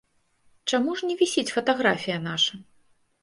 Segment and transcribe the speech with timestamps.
[0.71, 2.53] Чаму ж не вісіць фатаграфія наша?